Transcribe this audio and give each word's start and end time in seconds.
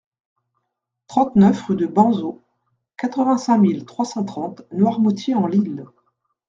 trente-neuf 1.05 1.61
rue 1.67 1.75
de 1.75 1.85
Banzeau, 1.85 2.41
quatre-vingt-cinq 2.97 3.59
mille 3.59 3.85
trois 3.85 4.03
cent 4.05 4.23
trente 4.25 4.63
Noirmoutier-en-l'Île 4.71 5.85